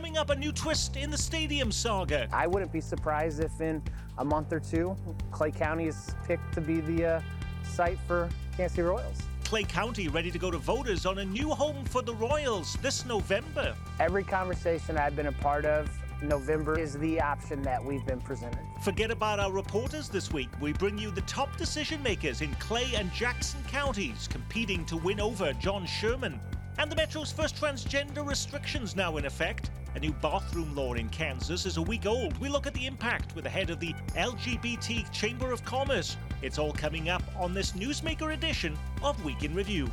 [0.00, 2.26] Coming up, a new twist in the stadium saga.
[2.32, 3.82] I wouldn't be surprised if in
[4.16, 4.96] a month or two,
[5.30, 7.20] Clay County is picked to be the uh,
[7.64, 9.18] site for Kansas City Royals.
[9.44, 13.04] Clay County ready to go to voters on a new home for the Royals this
[13.04, 13.76] November.
[13.98, 15.90] Every conversation I've been a part of,
[16.22, 18.60] November is the option that we've been presented.
[18.80, 20.48] Forget about our reporters this week.
[20.62, 25.20] We bring you the top decision makers in Clay and Jackson counties competing to win
[25.20, 26.40] over John Sherman.
[26.78, 29.70] And the Metro's first transgender restrictions now in effect.
[30.00, 32.38] A new bathroom law in Kansas is a week old.
[32.38, 36.16] We look at the impact with the head of the LGBT Chamber of Commerce.
[36.40, 39.90] It's all coming up on this Newsmaker edition of Week in Review.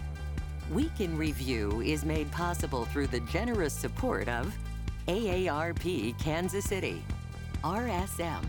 [0.71, 4.55] Week in Review is made possible through the generous support of
[5.09, 7.03] AARP Kansas City,
[7.66, 8.45] RSM,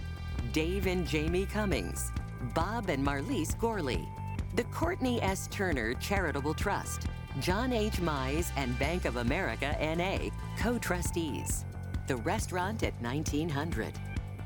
[0.52, 2.12] Dave and Jamie Cummings,
[2.54, 4.06] Bob and Marlise Gorley,
[4.54, 5.48] the Courtney S.
[5.50, 7.08] Turner Charitable Trust,
[7.40, 7.94] John H.
[7.94, 10.27] Mize and Bank of America NA,
[10.58, 11.64] co trustees,
[12.08, 13.92] the restaurant at 1900,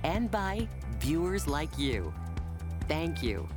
[0.05, 0.68] and by
[1.00, 2.12] viewers like you.
[2.86, 3.48] Thank you.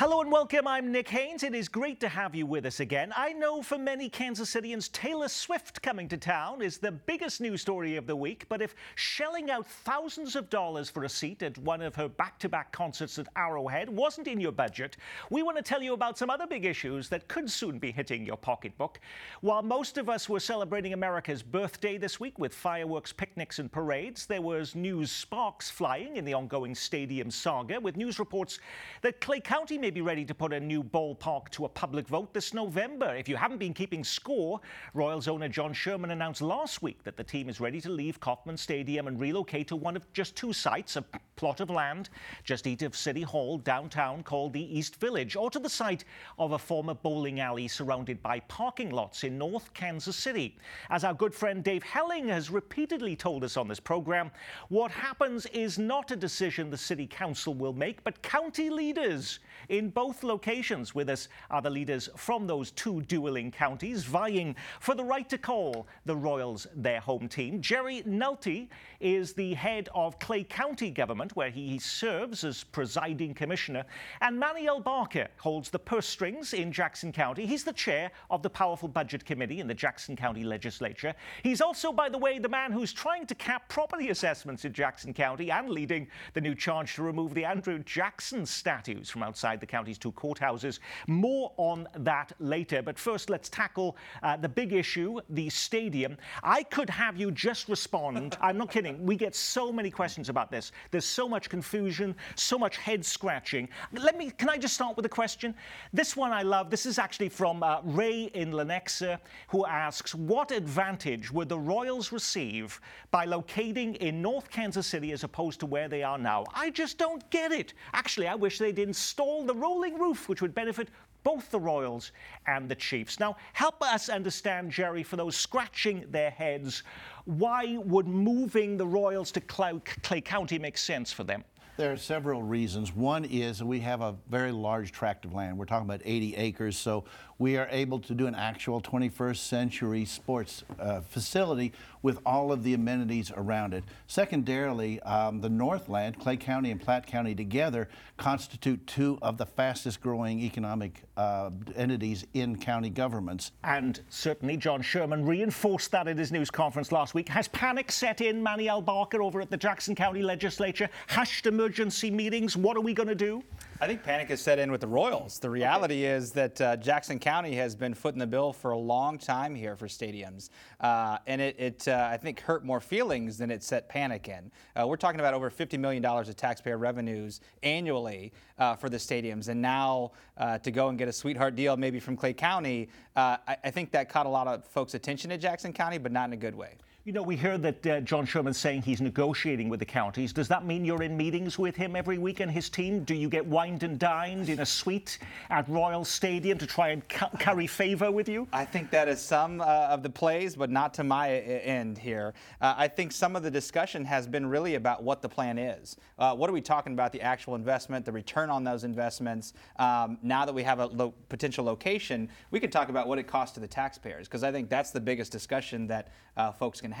[0.00, 0.66] Hello and welcome.
[0.66, 1.42] I'm Nick Haines.
[1.42, 3.12] It is great to have you with us again.
[3.14, 7.60] I know for many Kansas Cityans, Taylor Swift coming to town is the biggest news
[7.60, 8.46] story of the week.
[8.48, 12.38] But if shelling out thousands of dollars for a seat at one of her back
[12.38, 14.96] to back concerts at Arrowhead wasn't in your budget,
[15.28, 18.24] we want to tell you about some other big issues that could soon be hitting
[18.24, 19.00] your pocketbook.
[19.42, 24.24] While most of us were celebrating America's birthday this week with fireworks, picnics, and parades,
[24.24, 28.60] there was news sparks flying in the ongoing stadium saga with news reports
[29.02, 32.34] that Clay County may be ready to put a new ballpark to a public vote
[32.34, 33.14] this November.
[33.14, 34.60] If you haven't been keeping score,
[34.94, 38.56] Royals owner John Sherman announced last week that the team is ready to leave Kauffman
[38.56, 41.04] Stadium and relocate to one of just two sites, a
[41.36, 42.10] plot of land
[42.44, 46.04] just east of City Hall downtown called the East Village, or to the site
[46.38, 50.56] of a former bowling alley surrounded by parking lots in North Kansas City.
[50.90, 54.30] As our good friend Dave Helling has repeatedly told us on this program,
[54.68, 59.79] what happens is not a decision the City Council will make, but county leaders in
[59.88, 60.94] both locations.
[60.94, 65.38] With us are the leaders from those two dueling counties vying for the right to
[65.38, 67.60] call the Royals their home team.
[67.60, 68.68] Jerry Nolte
[69.00, 73.84] is the head of Clay County government, where he serves as presiding commissioner.
[74.20, 77.46] And Manuel Abarca holds the purse strings in Jackson County.
[77.46, 81.14] He's the chair of the powerful budget committee in the Jackson County legislature.
[81.42, 85.14] He's also, by the way, the man who's trying to cap property assessments in Jackson
[85.14, 89.66] County and leading the new charge to remove the Andrew Jackson statues from outside the
[89.70, 90.80] county's two courthouses.
[91.06, 92.82] More on that later.
[92.82, 96.16] But first, let's tackle uh, the big issue the stadium.
[96.42, 98.36] I could have you just respond.
[98.42, 99.04] I'm not kidding.
[99.06, 100.72] We get so many questions about this.
[100.90, 103.68] There's so much confusion, so much head scratching.
[103.92, 105.54] Let me, can I just start with a question?
[105.92, 106.70] This one I love.
[106.70, 112.12] This is actually from uh, Ray in Lenexa, who asks What advantage would the Royals
[112.12, 112.80] receive
[113.10, 116.44] by locating in North Kansas City as opposed to where they are now?
[116.54, 117.74] I just don't get it.
[117.92, 120.90] Actually, I wish they'd install the rolling roof, which would benefit
[121.24, 122.12] both the Royals
[122.46, 123.18] and the Chiefs.
[123.18, 126.84] Now, help us understand, Jerry, for those scratching their heads,
[127.24, 131.42] why would moving the Royals to Clay County make sense for them?
[131.80, 132.94] There are several reasons.
[132.94, 135.56] One is we have a very large tract of land.
[135.56, 137.04] We're talking about 80 acres, so
[137.38, 142.62] we are able to do an actual 21st century sports uh, facility with all of
[142.64, 143.82] the amenities around it.
[144.08, 150.02] Secondarily, um, the Northland, Clay County and Platte County together constitute two of the fastest
[150.02, 153.52] growing economic uh, entities in county governments.
[153.64, 157.30] And certainly John Sherman reinforced that at his news conference last week.
[157.30, 160.90] Has panic set in, Manuel Abarca, over at the Jackson County Legislature?
[161.08, 161.69] Hushed emergency
[162.10, 162.56] meetings?
[162.56, 163.42] What are we going to do?
[163.82, 165.38] I think panic has set in with the Royals.
[165.38, 166.14] The reality okay.
[166.14, 169.74] is that uh, Jackson County has been footing the bill for a long time here
[169.74, 173.88] for stadiums, uh, and it, it uh, I think hurt more feelings than it set
[173.88, 174.50] panic in.
[174.76, 179.48] Uh, we're talking about over $50 million of taxpayer revenues annually uh, for the stadiums,
[179.48, 183.56] and now uh, to go and get a sweetheart deal maybe from Clay County, I,
[183.64, 186.34] I think that caught a lot of folks' attention at Jackson County, but not in
[186.34, 186.74] a good way.
[187.10, 190.32] You know, we heard that uh, John Sherman's saying he's negotiating with the counties.
[190.32, 193.02] Does that mean you're in meetings with him every week and his team?
[193.02, 195.18] Do you get wined and dined in a suite
[195.48, 198.46] at Royal Stadium to try and ca- carry favor with you?
[198.52, 201.98] I think that is some uh, of the plays, but not to my uh, end
[201.98, 202.32] here.
[202.60, 205.96] Uh, I think some of the discussion has been really about what the plan is.
[206.16, 207.10] Uh, what are we talking about?
[207.10, 209.54] The actual investment, the return on those investments.
[209.80, 213.26] Um, now that we have a lo- potential location, we could talk about what it
[213.26, 216.92] costs to the taxpayers, because I think that's the biggest discussion that uh, folks can
[216.92, 216.99] have.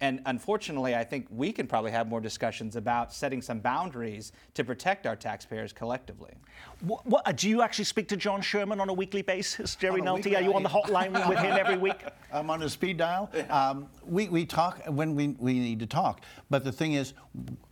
[0.00, 4.64] And unfortunately, I think we can probably have more discussions about setting some boundaries to
[4.64, 6.32] protect our taxpayers collectively.
[6.80, 10.08] What, what, do you actually speak to John Sherman on a weekly basis, Jerry On
[10.08, 10.16] a Nolte?
[10.16, 12.02] weekly- Are you on the hotline with him every week?
[12.32, 13.30] I'm on a speed dial.
[13.50, 16.22] Um, we, we talk when we, we need to talk.
[16.48, 17.12] But the thing is,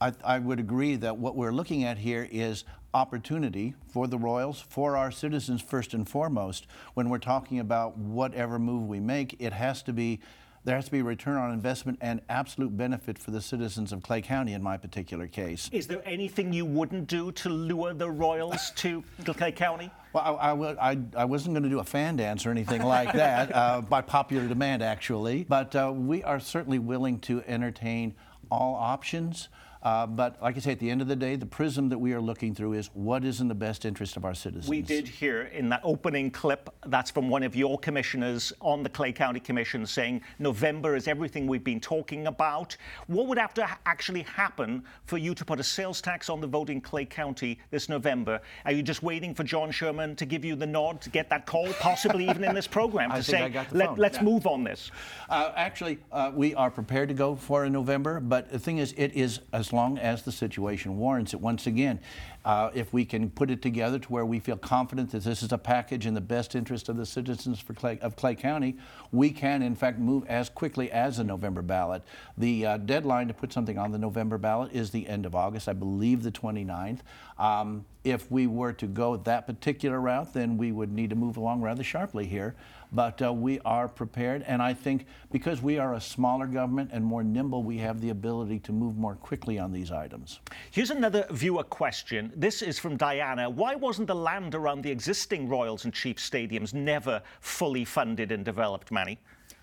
[0.00, 2.64] I, I would agree that what we're looking at here is
[2.94, 6.66] opportunity for the Royals, for our citizens first and foremost.
[6.94, 10.20] When we're talking about whatever move we make, it has to be
[10.68, 14.02] there has to be a return on investment and absolute benefit for the citizens of
[14.02, 15.70] Clay County in my particular case.
[15.72, 19.90] Is there anything you wouldn't do to lure the Royals to Clay County?
[20.12, 23.14] Well, I, I, I, I wasn't going to do a fan dance or anything like
[23.14, 25.44] that, uh, by popular demand, actually.
[25.48, 28.14] But uh, we are certainly willing to entertain
[28.50, 29.48] all options.
[29.82, 32.12] Uh, but like I say, at the end of the day, the prism that we
[32.12, 34.68] are looking through is what is in the best interest of our citizens.
[34.68, 38.88] We did hear in that opening clip, that's from one of your commissioners on the
[38.88, 42.76] Clay County Commission saying November is everything we've been talking about.
[43.06, 46.46] What would have to actually happen for you to put a sales tax on the
[46.46, 48.40] vote in Clay County this November?
[48.64, 51.46] Are you just waiting for John Sherman to give you the nod to get that
[51.46, 54.24] call, possibly even in this program, to say, I got the Let, phone." let's Yeah.
[54.24, 54.90] move on this?
[55.28, 58.92] Uh, actually, uh, we are prepared to go for a November, but the thing is,
[58.96, 61.40] it is as long as the situation warrants it.
[61.40, 62.00] Once again,
[62.44, 65.52] uh, if we can put it together to where we feel confident that this is
[65.52, 68.78] a package in the best interest of the citizens Clay, of Clay County,
[69.12, 72.02] we can, in fact, move as quickly as the November ballot.
[72.38, 75.68] The uh, deadline to put something on the November ballot is the end of August,
[75.68, 77.00] I believe the 29th.
[77.38, 81.36] Um, if we were to go that particular route, then we would need to move
[81.36, 82.54] along rather sharply here.
[82.92, 87.04] But uh, we are prepared, and I think because we are a smaller government and
[87.04, 90.40] more nimble, we have the ability to move more quickly on these items.
[90.70, 92.32] Here's another viewer question.
[92.34, 93.50] This is from Diana.
[93.50, 98.44] Why wasn't the land around the existing Royals and Chiefs stadiums never fully funded and
[98.44, 99.18] developed, Manny?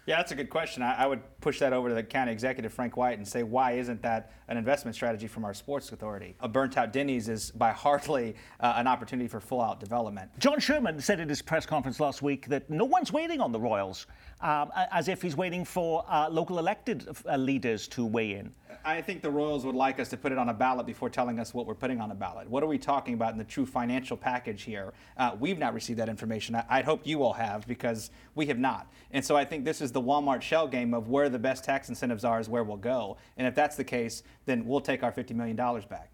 [0.06, 0.84] Yeah, that's a good question.
[0.84, 3.72] I, I would push that over to the county executive, Frank White, and say, why
[3.72, 6.36] isn't that an investment strategy from our sports authority?
[6.42, 10.30] A burnt out Denny's is by hardly uh, an opportunity for full out development.
[10.38, 13.60] John Sherman said at his press conference last week that no one's waiting on the
[13.60, 14.06] Royals,
[14.42, 18.54] um, as if he's waiting for uh, local elected uh, leaders to weigh in.
[18.86, 21.40] I think the Royals would like us to put it on a ballot before telling
[21.40, 22.48] us what we're putting on a ballot.
[22.48, 24.94] What are we talking about in the true financial package here?
[25.18, 26.54] Uh, we've not received that information.
[26.54, 28.92] I, I'd hope you all have because we have not.
[29.10, 31.90] And so I think this is the Walmart shell game of where the best tax
[31.90, 33.18] incentives are is where we'll go.
[33.38, 36.12] And if that's the case, then we'll take our $50 million back.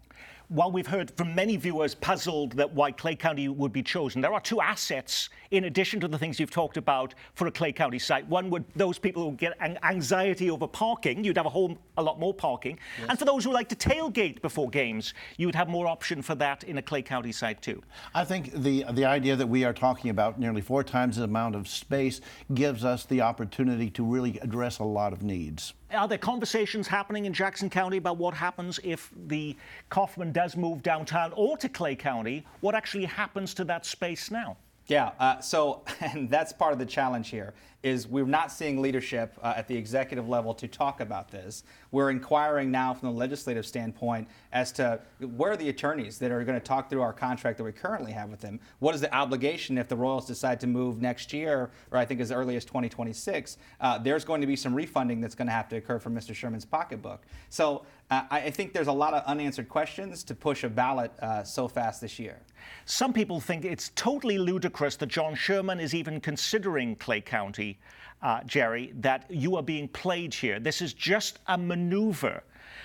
[0.52, 4.34] While we've heard from many viewers puzzled that why Clay County would be chosen, there
[4.34, 7.98] are two assets in addition to the things you've talked about for a Clay County
[7.98, 8.28] site.
[8.28, 12.20] One would those people who get anxiety over parking, you'd have a whole a lot
[12.20, 12.78] more parking,
[13.08, 16.34] and for those who like to tailgate before games, you would have more option for
[16.34, 17.82] that in a Clay County site too.
[18.14, 21.54] I think the the idea that we are talking about nearly four times the amount
[21.54, 22.20] of space
[22.52, 25.72] gives us the opportunity to really address a lot of needs.
[25.92, 29.56] Are there conversations happening in Jackson County about what happens if the
[29.90, 32.46] Kauffman does move downtown or to Clay County?
[32.60, 34.56] What actually happens to that space now?
[34.86, 37.52] Yeah, uh, so, and that's part of the challenge here,
[37.82, 41.64] is we're not seeing leadership uh, at the executive level to talk about this.
[41.90, 45.00] We're inquiring now from the legislative standpoint as to
[45.36, 48.12] where are the attorneys that are going to talk through our contract that we currently
[48.12, 48.60] have with them?
[48.78, 52.20] What is the obligation if the Royals decide to move next year, or I think
[52.20, 53.58] as early as 2026?
[53.80, 56.34] Uh, there's going to be some refunding that's going to have to occur from Mr.
[56.34, 57.22] Sherman's pocketbook.
[57.50, 61.42] So uh, I think there's a lot of unanswered questions to push a ballot uh,
[61.44, 62.38] so fast this year.
[62.84, 67.71] Some people think it's totally ludicrous that John Sherman is even considering Clay County,
[68.22, 70.60] uh, Jerry, that you are being played here.
[70.60, 72.42] This is just a maneuver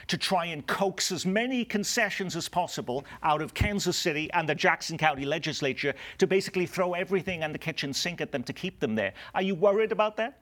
[0.08, 4.56] to try and coax as many concessions as possible out of Kansas City and the
[4.56, 8.80] Jackson County legislature to basically throw everything and the kitchen sink at them to keep
[8.80, 9.14] them there.
[9.36, 10.40] Are you worried about that?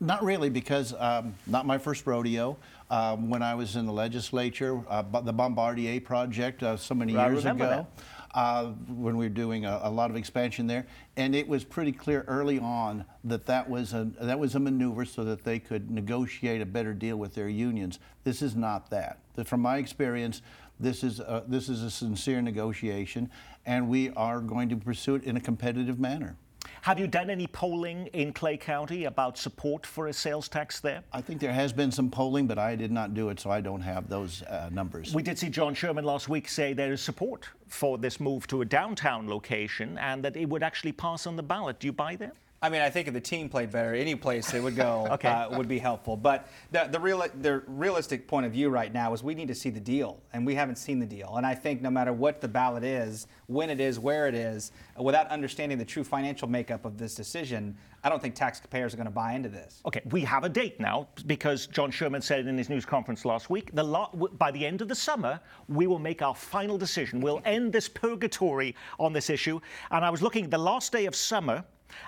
[0.00, 2.56] Not really, because um, not my first rodeo.
[2.90, 7.28] Um, when I was in the legislature, uh, the Bombardier project uh, so many I
[7.28, 7.86] years ago,
[8.34, 10.86] uh, when we were doing a, a lot of expansion there,
[11.16, 15.04] and it was pretty clear early on that that was a that was a maneuver
[15.04, 17.98] so that they could negotiate a better deal with their unions.
[18.24, 19.18] This is not that.
[19.34, 20.40] The- From my experience,
[20.80, 23.30] this is a, this is a sincere negotiation,
[23.66, 26.36] and we are going to pursue it in a competitive manner.
[26.82, 31.04] Have you done any polling in Clay County about support for a sales tax there?
[31.12, 33.60] I think there has been some polling, but I did not do it, so I
[33.60, 35.14] don't have those uh, numbers.
[35.14, 38.62] We did see John Sherman last week say there is support for this move to
[38.62, 41.78] a downtown location and that it would actually pass on the ballot.
[41.78, 42.34] Do you buy that?
[42.62, 45.28] I mean, I think if the team played better, any place it would go Okay.
[45.28, 46.16] uh, would be helpful.
[46.16, 49.54] But the, the, real, the realistic point of view right now is we need to
[49.54, 51.34] see the deal, and we haven't seen the deal.
[51.36, 54.70] And I think no matter what the ballot is, when it is, where it is,
[54.96, 59.06] without understanding the true financial makeup of this decision, I don't think taxpayers are going
[59.06, 59.80] to buy into this.
[59.84, 63.50] Okay, we have a date now because John Sherman said in his news conference last
[63.50, 67.20] week, the lo- by the end of the summer, we will make our final decision.
[67.20, 69.60] We'll end this purgatory on this issue.
[69.90, 71.64] And I was looking, the last day of summer,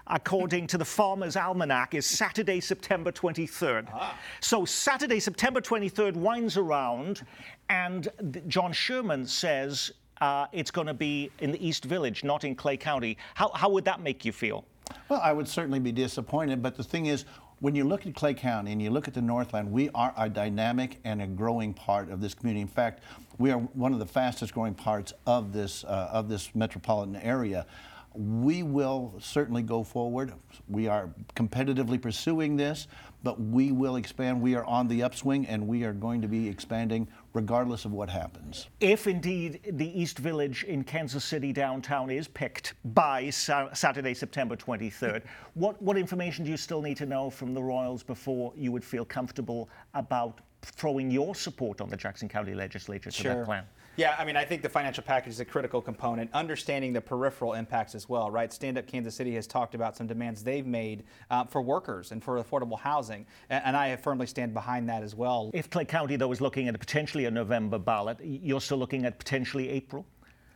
[0.06, 3.88] according to the Farmer's Almanac, is Saturday, September 23rd.
[4.40, 7.24] So Saturday, September 23rd winds around,
[7.68, 8.08] and
[8.48, 12.76] John Sherman says uh, it's going to be in the East Village, not in Clay
[12.76, 13.16] County.
[13.34, 14.64] How, how would that make you feel?
[15.08, 17.24] Well, I would certainly be disappointed, but the thing is,
[17.60, 20.28] when you look at Clay County and you look at the Northland, we are a
[20.28, 22.60] dynamic and a growing part of this community.
[22.60, 23.02] In fact,
[23.38, 27.66] we are one of the fastest growing parts of this uh, of this metropolitan area.
[28.14, 30.32] We will certainly go forward.
[30.68, 32.86] We are competitively pursuing this,
[33.24, 34.40] but we will expand.
[34.40, 38.08] We are on the upswing, and we are going to be expanding regardless of what
[38.08, 38.68] happens.
[38.80, 44.56] If indeed the East Village in Kansas City downtown is picked by Sa- Saturday, September
[44.56, 45.22] 23rd,
[45.54, 48.84] what, what information do you still need to know from the Royals before you would
[48.84, 53.64] feel comfortable about throwing your support on the Jackson County Legislature to that plan?
[53.96, 56.28] Yeah, I mean, I think the financial package is a critical component.
[56.32, 58.52] Understanding the peripheral impacts as well, right?
[58.52, 62.22] Stand Up Kansas City has talked about some demands they've made uh, for workers and
[62.22, 65.50] for affordable housing, and, and I firmly stand behind that as well.
[65.54, 69.18] If Clay County, though, is looking at potentially a November ballot, you're still looking at
[69.18, 70.04] potentially April?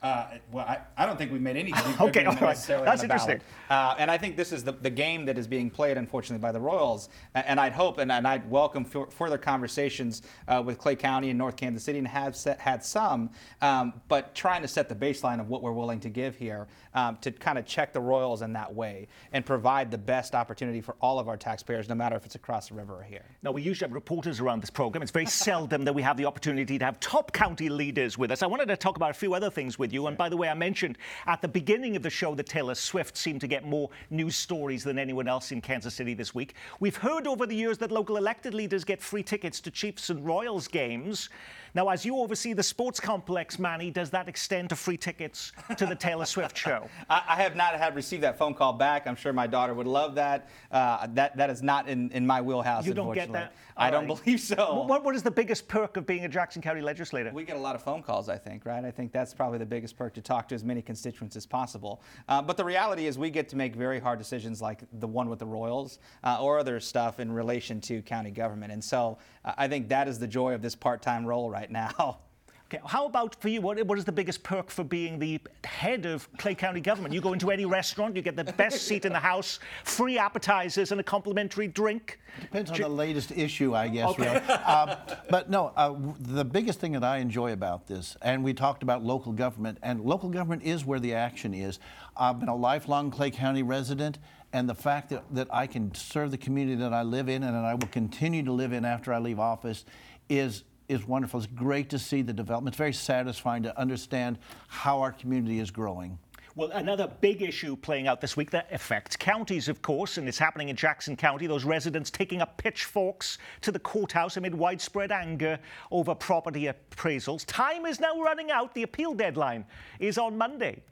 [0.01, 2.57] Uh, well, I, I don't think we've made any Okay, all right.
[2.85, 3.41] That's interesting.
[3.69, 6.53] Uh, and I think this is the, the game that is being played, unfortunately, by
[6.53, 7.09] the Royals.
[7.35, 11.31] And, and I'd hope and, and I'd welcome f- further conversations uh, with Clay County
[11.31, 14.95] and North Kansas City and have set, had some, um, but trying to set the
[14.95, 18.43] baseline of what we're willing to give here um, to kind of check the Royals
[18.43, 22.15] in that way and provide the best opportunity for all of our taxpayers, no matter
[22.15, 23.25] if it's across the river or here.
[23.43, 25.03] Now, we usually have reporters around this program.
[25.03, 28.45] It's very seldom that we have the opportunity to have top county leaders with us.
[28.45, 30.07] I wanted to talk about a few other things with you.
[30.07, 33.17] And by the way, I mentioned at the beginning of the show that Taylor Swift
[33.17, 36.55] seemed to get more news stories than anyone else in Kansas City this week.
[36.81, 40.25] We've heard over the years that local elected leaders get free tickets to Chiefs and
[40.25, 41.29] Royals games.
[41.75, 45.87] Now, as you oversee the sports complex, Manny, does that extend to free tickets to
[45.87, 46.89] the Taylor Swift show?
[47.11, 49.07] I, I have not had received that phone call back.
[49.07, 50.49] I'm sure my daughter would love that.
[50.73, 52.87] Uh, that that is not in, in my wheelhouse.
[52.87, 53.55] You don't get unfortunately.
[53.55, 53.77] that?
[53.77, 54.25] I All don't right.
[54.25, 54.85] believe so.
[54.89, 57.31] What, what is the biggest perk of being a Jackson County legislator?
[57.33, 58.85] We get a lot of phone calls, I think, right?
[58.85, 62.03] I think that's probably the biggest perk to talk to as many constituents as possible.
[62.29, 65.29] Uh, but the reality is, we get to make very hard decisions like the one
[65.29, 68.73] with the Royals uh, or other stuff in relation to county government.
[68.73, 71.71] And so uh, I think that is the joy of this part time role right
[71.71, 72.19] now.
[72.71, 73.63] Okay, how about for you?
[73.63, 77.15] What, what is the biggest perk for being the head of Clay County government?
[77.15, 80.93] You go into any restaurant, you get the best seat in the house, free appetizers,
[80.93, 82.21] and a complimentary drink.
[82.43, 84.19] Depends on the latest issue, I guess.
[84.19, 84.37] Really.
[84.37, 84.99] Um,
[85.31, 89.03] but no, uh, the biggest thing that I enjoy about this, and we talked about
[89.03, 91.79] local government, and local government is where the action is.
[92.19, 94.19] I've been a lifelong Clay County resident,
[94.53, 97.55] and the fact that, that I can serve the community that I live in and
[97.55, 99.87] that I will continue to live in after I leave office
[100.29, 101.39] is is wonderful.
[101.41, 102.75] It's great to see the development.
[102.75, 106.19] It's very satisfying to understand how our community is growing.
[106.55, 110.39] Well, another big issue playing out this week that affects counties, of course, and it's
[110.39, 111.47] happening in Jackson County.
[111.47, 115.61] Those residents taking up pitchforks to the courthouse amid widespread anger
[115.93, 117.45] over property appraisals.
[117.47, 118.75] Time is now running out.
[118.75, 119.67] The appeal deadline
[120.01, 120.83] is on Monday.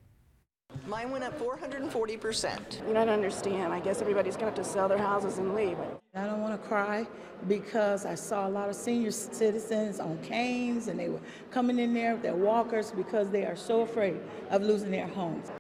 [0.87, 2.87] Mine went up 440%.
[2.87, 3.73] You don't understand.
[3.73, 5.77] I guess everybody's going to have to sell their houses and leave.
[6.15, 7.09] I don't want to cry
[7.49, 11.19] because I saw a lot of senior citizens on canes and they were
[11.51, 14.21] coming in there with their walkers because they are so afraid
[14.51, 15.51] of losing their homes.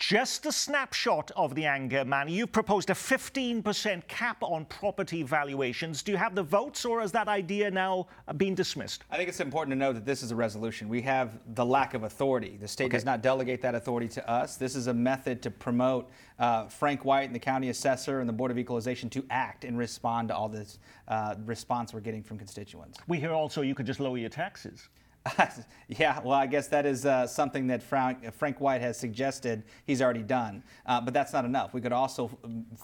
[0.00, 2.32] Just a snapshot of the anger, Manny.
[2.32, 6.02] You've proposed a 15% cap on property valuations.
[6.02, 8.06] Do you have the votes, or has that idea now
[8.38, 9.04] been dismissed?
[9.10, 10.88] I think it's important to know that this is a resolution.
[10.88, 12.56] We have the lack of authority.
[12.58, 14.56] The state does not delegate that authority to us.
[14.56, 18.32] This is a method to promote uh, Frank White and the county assessor and the
[18.32, 20.78] Board of Equalization to act and respond to all this
[21.08, 22.98] uh, response we're getting from constituents.
[23.06, 24.88] We hear also you could just lower your taxes.
[25.88, 30.00] yeah, well, I guess that is uh, something that Frank, Frank White has suggested he's
[30.00, 30.62] already done.
[30.86, 31.74] Uh, but that's not enough.
[31.74, 32.30] We could also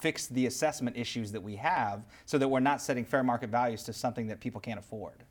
[0.00, 3.82] fix the assessment issues that we have so that we're not setting fair market values
[3.84, 5.24] to something that people can't afford.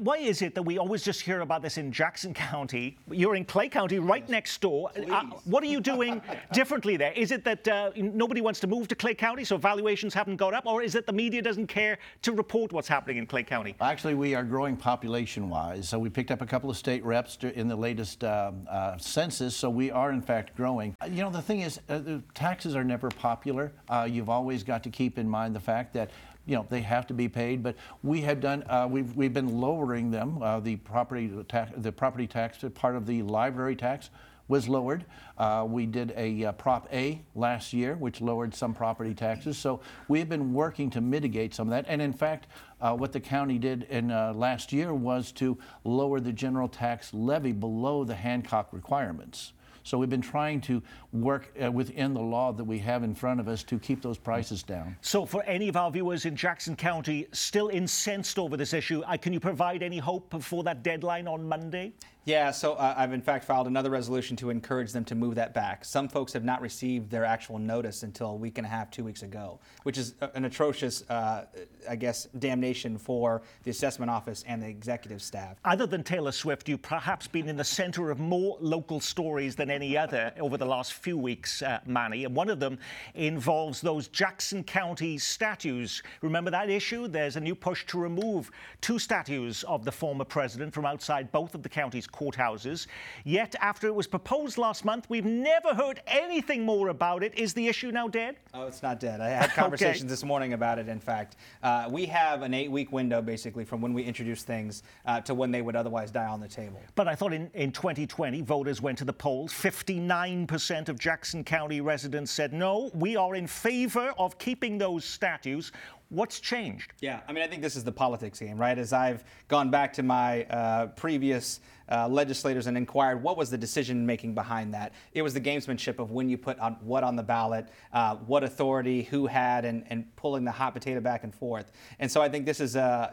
[0.00, 2.98] Why is it that we always just hear about this in Jackson County?
[3.10, 4.90] You're in Clay County, right next door.
[5.10, 6.20] Uh, what are you doing
[6.52, 7.12] differently there?
[7.12, 10.52] Is it that uh, nobody wants to move to Clay County, so valuations haven't gone
[10.52, 13.74] up, or is it the media doesn't care to report what's happening in Clay County?
[13.80, 15.88] Actually, we are growing population-wise.
[15.88, 19.56] So we picked up a couple of state reps in the latest um, uh, census.
[19.56, 20.94] So we are, in fact, growing.
[21.00, 23.72] Uh, You know, the thing is, uh, the taxes are never popular.
[23.88, 26.10] Uh, you've always got to keep in mind the fact that
[26.46, 27.62] you know they have to be paid.
[27.62, 28.64] But we have done.
[28.68, 30.42] Uh, we've we've been lowering them.
[30.42, 34.10] Uh, the property tax, the property tax, part of the library tax
[34.48, 35.04] was lowered.
[35.38, 39.56] Uh, we did a uh, Prop A last year, which lowered some property taxes.
[39.56, 41.86] So we've been working to mitigate some of that.
[41.88, 42.48] And in fact,
[42.80, 47.14] uh, what the county did in uh, last year was to lower the general tax
[47.14, 49.52] levy below the Hancock requirements.
[49.84, 50.82] So we've been trying to
[51.12, 54.18] work uh, within the law that we have in front of us to keep those
[54.18, 54.96] prices down.
[55.00, 59.16] So, for any of our viewers in Jackson County still incensed over this issue, uh,
[59.16, 61.92] can you provide any hope before that deadline on Monday?
[62.24, 65.54] Yeah, so uh, I've in fact filed another resolution to encourage them to move that
[65.54, 65.84] back.
[65.84, 69.02] Some folks have not received their actual notice until a week and a half, two
[69.02, 71.46] weeks ago, which is an atrocious, uh,
[71.88, 75.56] I guess, damnation for the assessment office and the executive staff.
[75.64, 79.68] Other than Taylor Swift, you've perhaps been in the center of more local stories than
[79.68, 82.24] any other over the last few weeks, uh, Manny.
[82.24, 82.78] And one of them
[83.14, 86.02] involves those Jackson County statues.
[86.22, 87.08] Remember that issue?
[87.08, 91.56] There's a new push to remove two statues of the former president from outside both
[91.56, 92.86] of the county's courthouses.
[93.24, 97.36] Yet, after it was proposed last month, we've never heard anything more about it.
[97.36, 98.36] Is the issue now dead?
[98.54, 99.20] Oh, it's not dead.
[99.20, 101.36] I had conversations this morning about it, in fact.
[101.64, 105.34] Uh, we have an eight week window, basically, from when we introduce things uh, to
[105.34, 106.80] when they would otherwise die on the table.
[106.94, 109.52] But I thought in, in 2020, voters went to the polls.
[109.52, 115.72] 59% of Jackson County residents said, no, we are in favor of keeping those statues.
[116.12, 116.92] What's changed?
[117.00, 118.76] Yeah, I mean, I think this is the politics game, right?
[118.76, 123.56] As I've gone back to my uh, previous uh, legislators and inquired what was the
[123.56, 127.16] decision making behind that, it was the gamesmanship of when you put on what on
[127.16, 131.34] the ballot, uh, what authority, who had, and, and pulling the hot potato back and
[131.34, 131.72] forth.
[131.98, 133.10] And so I think this is uh,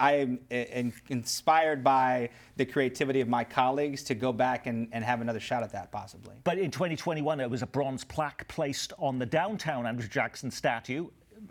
[0.00, 5.20] I am inspired by the creativity of my colleagues to go back and, and have
[5.20, 6.34] another shot at that, possibly.
[6.42, 11.06] But in 2021, there was a bronze plaque placed on the downtown Andrew Jackson statue.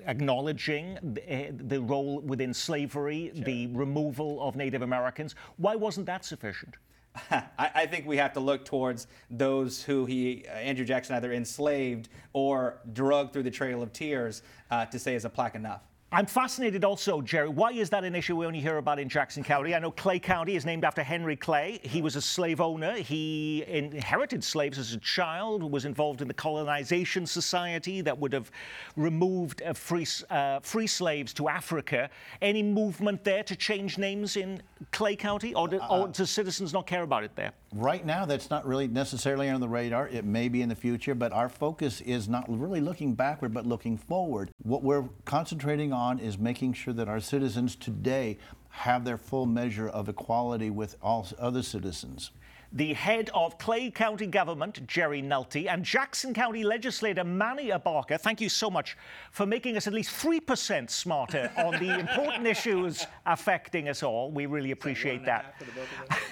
[0.06, 5.36] Acknowledging the, uh, the role within slavery, the removal of Native Americans.
[5.58, 6.76] Why wasn't that sufficient?
[7.32, 11.34] I, I think we have to look towards those who he, uh, Andrew Jackson, either
[11.34, 15.82] enslaved or drugged through the Trail of Tears uh, to say is a plaque enough.
[16.16, 17.50] I'm fascinated also, Jerry.
[17.50, 19.76] Why is that an issue we only hear about in Jackson County?
[19.76, 21.82] I know Clay County is named after Henry Clay.
[21.84, 22.94] He was a slave owner.
[22.96, 28.50] He inherited slaves as a child, was involved in the colonization society that would have
[28.96, 32.10] removed uh, free, uh, free slaves to Africa.
[32.42, 34.62] Any movement there to change names in
[34.94, 37.52] Clay County, or do, or do citizens not care about it there?
[37.74, 40.08] Right now, that's not really necessarily on the radar.
[40.08, 43.66] It may be in the future, but our focus is not really looking backward, but
[43.66, 44.50] looking forward.
[44.64, 48.38] What we're concentrating on is making sure that our citizens today
[48.70, 52.32] have their full measure of equality with all other citizens.
[52.76, 58.42] The head of Clay County government, Jerry Nolte, and Jackson County legislator Manny Abarca, thank
[58.42, 58.98] you so much
[59.32, 64.30] for making us at least 3% smarter on the important issues affecting us all.
[64.30, 65.56] We really appreciate that.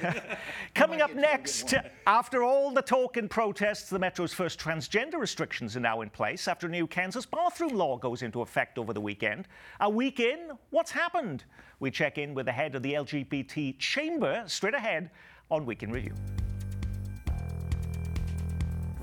[0.76, 1.76] Coming up next,
[2.06, 6.50] after all the talk and protests, the Metro's first transgender restrictions are now in place
[6.50, 9.48] after a new Kansas bathroom law goes into effect over the weekend.
[9.80, 11.46] A week in, what's happened?
[11.80, 15.10] We check in with the head of the LGBT chamber straight ahead
[15.50, 16.14] on Week in Review.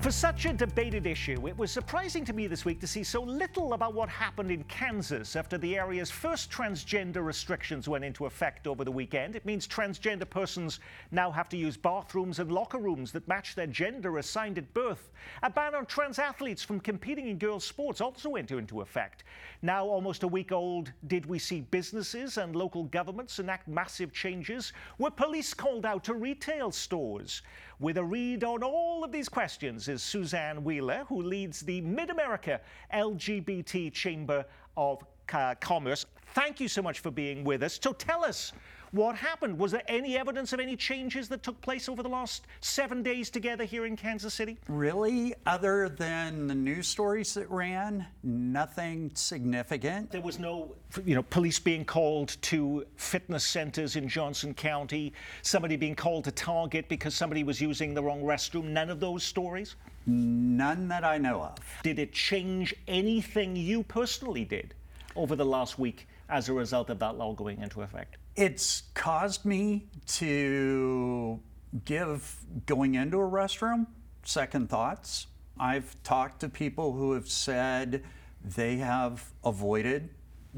[0.01, 3.21] For such a debated issue, it was surprising to me this week to see so
[3.21, 8.65] little about what happened in Kansas after the area's first transgender restrictions went into effect
[8.65, 9.35] over the weekend.
[9.35, 10.79] It means transgender persons
[11.11, 15.11] now have to use bathrooms and locker rooms that match their gender assigned at birth.
[15.43, 19.23] A ban on trans athletes from competing in girls' sports also went into effect.
[19.61, 24.73] Now, almost a week old, did we see businesses and local governments enact massive changes?
[24.97, 27.43] Were police called out to retail stores?
[27.81, 32.11] With a read on all of these questions is Suzanne Wheeler, who leads the Mid
[32.11, 32.61] America
[32.93, 34.45] LGBT Chamber
[34.77, 36.05] of uh, Commerce.
[36.35, 37.79] Thank you so much for being with us.
[37.81, 38.53] So tell us
[38.91, 39.57] what happened.
[39.57, 43.29] Was there any evidence of any changes that took place over the last seven days
[43.29, 44.57] together here in Kansas City?
[44.67, 50.11] Really, other than the news stories that ran, nothing significant.
[50.11, 50.75] There was no,
[51.05, 56.31] you know, police being called to fitness centers in Johnson County, somebody being called to
[56.31, 58.65] Target because somebody was using the wrong restroom.
[58.65, 59.75] None of those stories?
[60.05, 61.57] None that I know of.
[61.83, 64.73] Did it change anything you personally did
[65.15, 68.17] over the last week as a result of that law going into effect?
[68.35, 71.39] It's caused me to
[71.85, 73.87] give going into a restroom
[74.23, 75.27] second thoughts.
[75.59, 78.03] I've talked to people who have said
[78.43, 80.09] they have avoided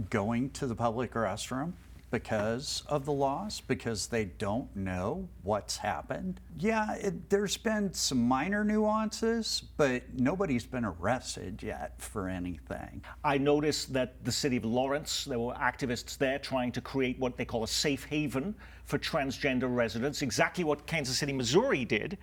[0.09, 1.73] going to the public restroom
[2.13, 6.39] because of the loss, because they don't know what's happened.
[6.59, 13.03] Yeah, it, there's been some minor nuances, but nobody's been arrested yet for anything.
[13.23, 17.35] I noticed that the city of Lawrence, there were activists there trying to create what
[17.35, 18.53] they call a safe haven
[18.85, 22.19] for transgender residents, exactly what Kansas City, Missouri did,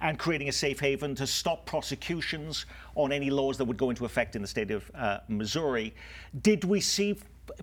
[0.00, 4.06] and creating a safe haven to stop prosecutions on any laws that would go into
[4.06, 5.94] effect in the state of uh, Missouri.
[6.40, 7.18] Did we see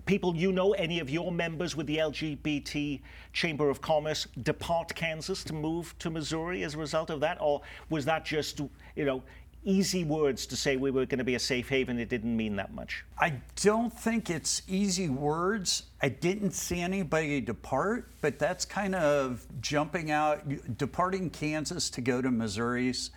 [0.06, 3.00] people you know, any of your members with the LGBT
[3.32, 7.38] Chamber of Commerce depart Kansas to move to Missouri as a result of that?
[7.40, 8.60] Or was that just,
[8.96, 9.22] you know,
[9.64, 11.98] easy words to say we were going to be a safe haven?
[11.98, 13.04] It didn't mean that much.
[13.18, 15.84] I don't think it's easy words.
[16.00, 22.20] I didn't see anybody depart, but that's kind of jumping out, departing Kansas to go
[22.20, 23.10] to Missouri's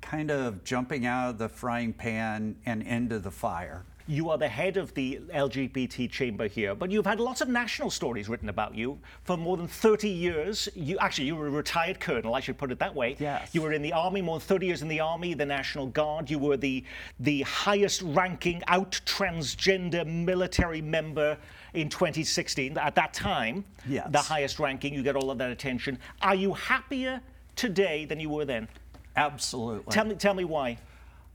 [0.00, 3.84] kind of jumping out of the frying pan and into the fire.
[4.06, 7.90] You are the head of the LGBT chamber here, but you've had lots of national
[7.90, 10.68] stories written about you for more than 30 years.
[10.74, 13.16] You actually you were a retired colonel, I should put it that way.
[13.18, 13.50] Yes.
[13.52, 16.30] You were in the army more than 30 years in the army, the National Guard.
[16.30, 16.84] You were the
[17.20, 21.38] the highest ranking out transgender military member
[21.74, 22.76] in 2016.
[22.78, 24.08] At that time, yes.
[24.10, 25.98] the highest ranking, you get all of that attention.
[26.20, 27.20] Are you happier
[27.56, 28.68] today than you were then?
[29.16, 29.92] Absolutely.
[29.92, 30.78] Tell me tell me why.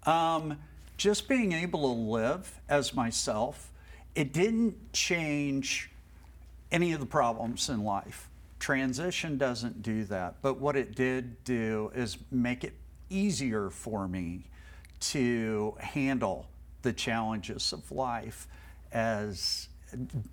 [0.05, 0.57] Um,
[0.97, 3.71] just being able to live as myself,
[4.15, 5.91] it didn't change
[6.71, 8.29] any of the problems in life.
[8.59, 10.35] Transition doesn't do that.
[10.41, 12.73] But what it did do is make it
[13.09, 14.45] easier for me
[14.99, 16.47] to handle
[16.81, 18.47] the challenges of life
[18.91, 19.69] as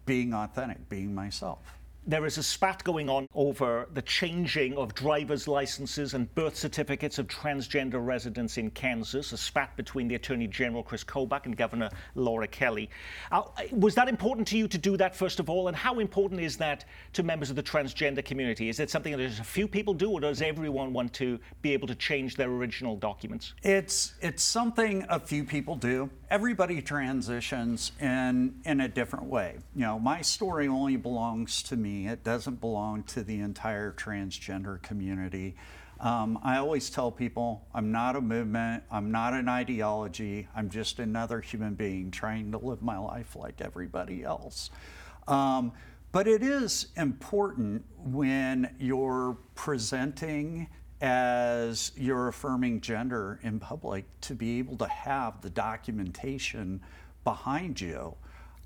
[0.07, 1.59] being authentic, being myself
[2.07, 7.19] there is a spat going on over the changing of driver's licenses and birth certificates
[7.19, 11.89] of transgender residents in Kansas, a spat between the Attorney General Chris Kobach and Governor
[12.15, 12.91] Laura Kelly.
[13.33, 15.69] Uh, was that important to you to do that, first of all?
[15.69, 18.69] And how important is that to members of the transgender community?
[18.69, 21.73] Is it something that just a few people do, or does everyone want to be
[21.73, 23.55] able to change their original documents?
[23.63, 26.11] It's, it's something a few people do.
[26.31, 29.57] Everybody transitions in, in a different way.
[29.75, 34.83] You know, my story only belongs to me it doesn't belong to the entire transgender
[34.83, 35.55] community.
[36.01, 40.99] Um, I always tell people I'm not a movement, I'm not an ideology, I'm just
[40.99, 44.71] another human being trying to live my life like everybody else.
[45.29, 45.73] Um,
[46.13, 50.69] but it is important when you're presenting
[51.01, 56.81] as you're affirming gender in public to be able to have the documentation
[57.25, 58.15] behind you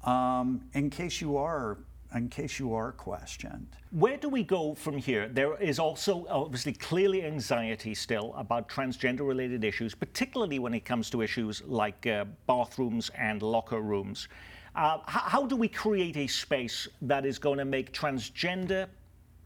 [0.04, 1.78] um, in case you are
[2.14, 3.68] in case you are questioned.
[3.90, 5.28] Where do we go from here?
[5.28, 11.10] There is also obviously clearly anxiety still about transgender related issues, particularly when it comes
[11.10, 14.28] to issues like uh, bathrooms and locker rooms.
[14.74, 18.86] Uh, how do we create a space that is going to make transgender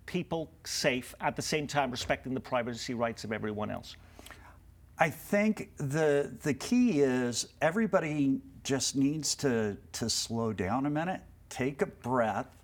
[0.06, 3.96] people safe at the same time respecting the privacy rights of everyone else?
[4.98, 11.22] I think the the key is everybody just needs to to slow down a minute
[11.52, 12.56] take a breath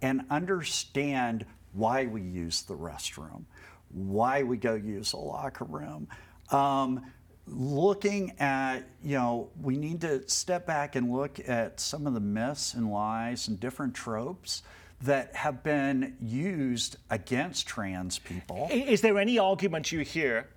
[0.00, 3.42] and understand why we use the restroom,
[3.90, 6.08] why we go use a locker room.
[6.50, 7.04] Um,
[7.46, 12.20] looking at, you know, we need to step back and look at some of the
[12.20, 14.62] myths and lies and different tropes
[15.02, 18.68] that have been used against trans people.
[18.70, 20.48] Is there any argument you hear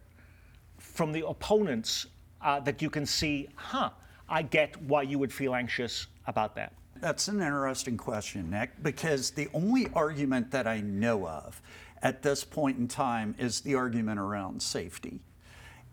[0.77, 2.07] from the opponents
[2.41, 3.91] uh, that you can see, huh,
[4.27, 6.73] I get why you would feel anxious about that?
[7.01, 11.59] That's an interesting question, Nick, because the only argument that I know of
[12.03, 15.19] at this point in time is the argument around safety.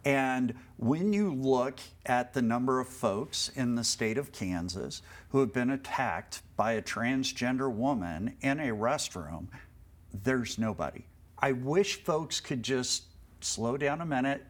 [0.04, 5.40] And when you look at the number of folks in the state of Kansas who
[5.40, 9.46] have been attacked by a transgender woman in a restroom,
[10.12, 11.06] there's nobody.
[11.38, 13.04] I wish folks could just
[13.40, 14.44] slow down a minute,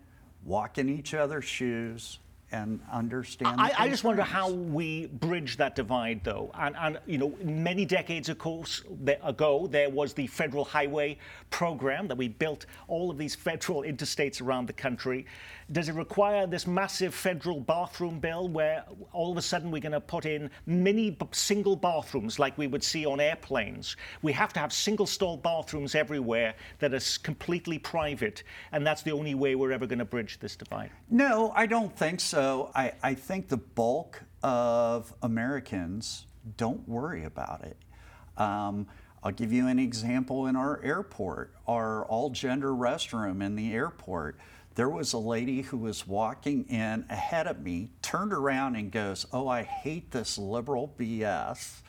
[0.44, 2.18] walk in each other's shoes,
[2.52, 3.60] and understand.
[3.60, 6.50] I, I, just wonder how we bridge that divide, though.
[6.58, 8.82] And, and you know, many decades, of course,
[9.22, 11.18] ago, there was the federal highway
[11.50, 15.26] program that we built all of these federal interstates around the country.
[15.70, 19.92] Does it require this massive federal bathroom bill where all of a sudden we're going
[19.92, 23.96] to put in mini single bathrooms like we would see on airplanes?
[24.22, 29.12] We have to have single stall bathrooms everywhere that are completely private, and that's the
[29.12, 30.90] only way we're ever going to bridge this divide.
[31.10, 32.37] No, I don't think so.
[32.38, 37.76] I, I think the bulk of Americans don't worry about it.
[38.36, 38.86] Um,
[39.22, 44.38] I'll give you an example in our airport, our all gender restroom in the airport.
[44.76, 49.26] There was a lady who was walking in ahead of me, turned around and goes,
[49.32, 51.80] Oh, I hate this liberal BS,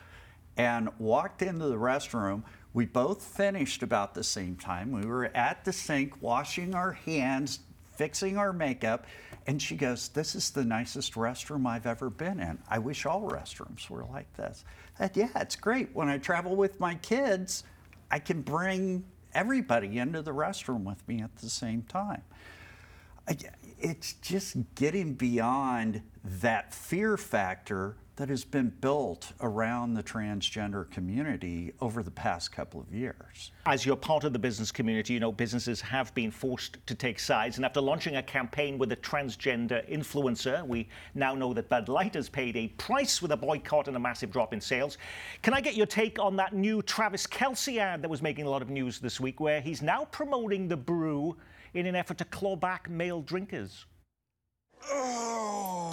[0.56, 2.42] and walked into the restroom.
[2.72, 4.90] We both finished about the same time.
[4.90, 7.60] We were at the sink washing our hands,
[7.94, 9.06] fixing our makeup,
[9.46, 12.58] and she goes, This is the nicest restroom I've ever been in.
[12.68, 14.64] I wish all restrooms were like this.
[14.98, 15.90] Said, Yeah, it's great.
[15.94, 17.64] When I travel with my kids,
[18.10, 22.22] I can bring everybody into the restroom with me at the same time.
[23.78, 31.72] It's just getting beyond that fear factor that has been built around the transgender community
[31.80, 33.50] over the past couple of years.
[33.64, 37.18] As you're part of the business community, you know businesses have been forced to take
[37.18, 37.56] sides.
[37.56, 42.12] And after launching a campaign with a transgender influencer, we now know that Bud Light
[42.12, 44.98] has paid a price with a boycott and a massive drop in sales.
[45.40, 48.50] Can I get your take on that new Travis Kelce ad that was making a
[48.50, 51.38] lot of news this week, where he's now promoting the brew
[51.72, 53.86] in an effort to claw back male drinkers?
[54.90, 55.89] Oh.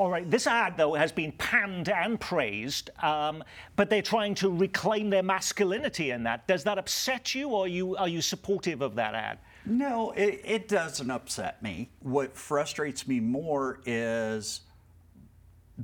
[0.00, 3.44] All right, this ad, though, has been panned and praised, um,
[3.76, 6.48] but they're trying to reclaim their masculinity in that.
[6.48, 9.40] Does that upset you, or are you, are you supportive of that ad?
[9.66, 11.90] No, it, it doesn't upset me.
[12.00, 14.62] What frustrates me more is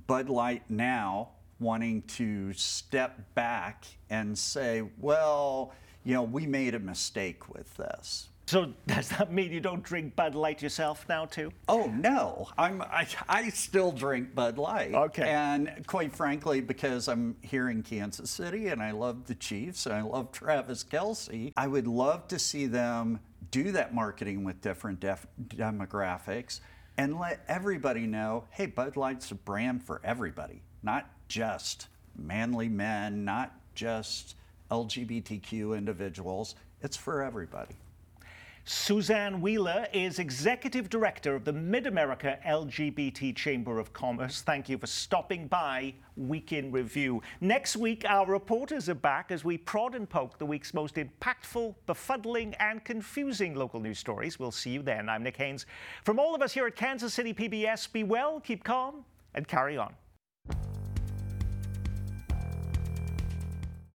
[0.07, 5.75] Bud Light now wanting to step back and say, well,
[6.05, 8.29] you know, we made a mistake with this.
[8.47, 11.53] So does that mean you don't drink Bud Light yourself now, too?
[11.69, 14.95] Oh no, I'm I, I still drink Bud Light.
[14.95, 15.29] Okay.
[15.29, 19.95] And quite frankly, because I'm here in Kansas City and I love the Chiefs and
[19.95, 25.01] I love Travis Kelce, I would love to see them do that marketing with different
[25.01, 26.61] def- demographics
[26.99, 33.25] and let everybody know, hey, Bud Light's a brand for everybody, not just manly men,
[33.25, 34.37] not just
[34.71, 36.55] LGBTQ individuals.
[36.83, 37.77] It's for everybody.
[38.69, 44.43] Suzanne Wheeler is Executive Director of the Mid America LGBT Chamber of Commerce.
[44.43, 47.23] Thank you for stopping by Week in Review.
[47.41, 51.77] Next week, our reporters are back as we prod and poke the week's most impactful,
[51.87, 54.41] befuddling, and confusing local news stories.
[54.41, 55.09] We'll see you then.
[55.09, 55.65] I'm Nick Haines.
[56.03, 59.77] From all of us here at Kansas City PBS, be well, keep calm, and carry
[59.77, 59.95] on.